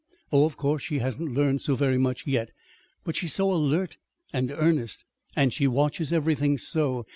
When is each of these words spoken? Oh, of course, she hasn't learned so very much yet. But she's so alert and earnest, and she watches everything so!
Oh, 0.31 0.45
of 0.45 0.57
course, 0.57 0.81
she 0.81 0.97
hasn't 0.97 1.31
learned 1.31 1.61
so 1.61 1.75
very 1.75 1.99
much 1.99 2.25
yet. 2.25 2.49
But 3.03 3.15
she's 3.15 3.33
so 3.35 3.51
alert 3.53 3.97
and 4.33 4.49
earnest, 4.49 5.05
and 5.35 5.53
she 5.53 5.67
watches 5.67 6.11
everything 6.11 6.57
so! 6.57 7.05